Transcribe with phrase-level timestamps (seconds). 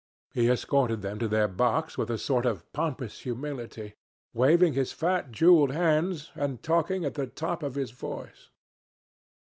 [0.33, 3.93] He escorted them to their box with a sort of pompous humility,
[4.33, 8.49] waving his fat jewelled hands and talking at the top of his voice.